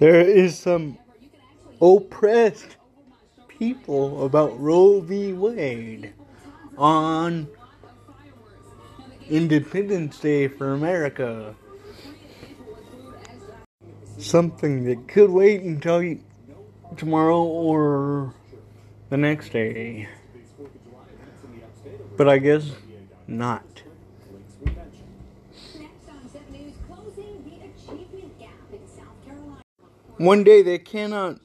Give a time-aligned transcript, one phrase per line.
[0.00, 0.96] There is some
[1.78, 2.78] oppressed
[3.48, 5.34] people about Roe v.
[5.34, 6.14] Wade
[6.78, 7.46] on
[9.28, 11.54] Independence Day for America.
[14.16, 16.16] Something that could wait until
[16.96, 18.32] tomorrow or
[19.10, 20.08] the next day.
[22.16, 22.70] But I guess
[23.26, 23.82] not.
[30.20, 31.40] One day they cannot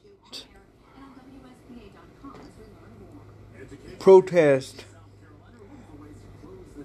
[4.00, 4.84] protest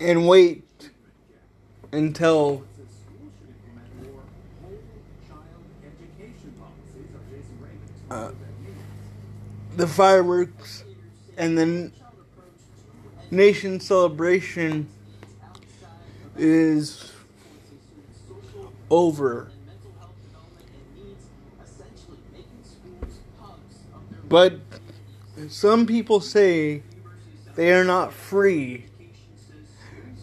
[0.01, 0.91] and wait
[1.91, 2.63] until
[8.09, 8.31] uh,
[9.75, 10.85] the fireworks
[11.37, 11.91] and the
[13.33, 14.89] nation celebration
[16.37, 17.11] is
[18.89, 19.51] over.
[24.31, 24.61] But
[25.49, 26.83] some people say
[27.57, 28.87] they are not free.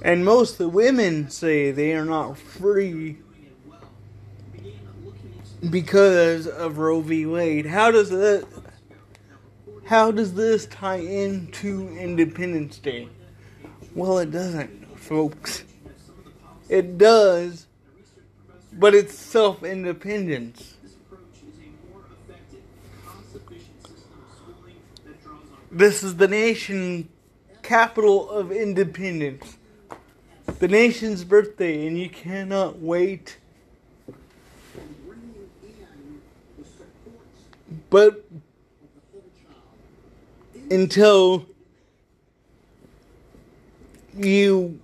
[0.01, 3.17] And most of the women say they are not free
[5.69, 7.25] because of Roe v.
[7.25, 7.65] Wade.
[7.65, 8.47] How does that
[9.87, 13.09] how does this tie into Independence Day?
[13.93, 15.65] Well, it doesn't, folks.
[16.69, 17.67] It does,
[18.71, 20.75] but it's self independence.
[25.71, 27.09] This is the nation
[27.61, 29.57] capital of independence.
[30.59, 33.37] The nation's birthday, and you cannot wait.
[37.89, 38.25] But
[40.71, 41.45] until
[44.15, 44.79] you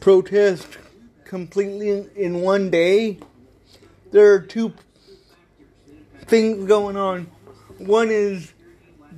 [0.00, 0.78] protest
[1.24, 3.18] completely in one day,
[4.12, 4.72] there are two
[6.24, 7.24] things going on.
[7.76, 8.52] One is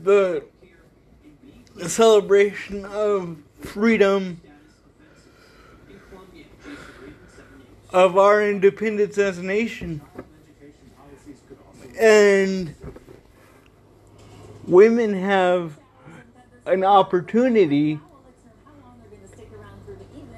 [0.03, 0.45] the,
[1.75, 4.41] the celebration of freedom
[7.93, 10.01] of our independence as a nation.
[11.99, 12.75] And
[14.67, 15.77] women have
[16.67, 18.01] an opportunity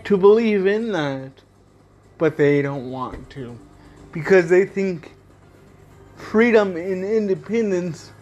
[0.04, 1.30] to believe in that,
[2.18, 3.58] but they don't want to
[4.10, 5.14] because they think
[6.16, 8.12] freedom and independence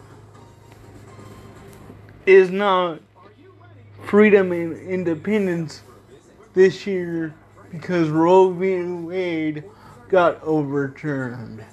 [2.27, 3.01] is not
[4.05, 5.83] freedom and independence
[6.55, 7.35] this year
[7.71, 8.83] because Roe v.
[8.83, 9.65] Wade
[10.09, 11.65] got overturned.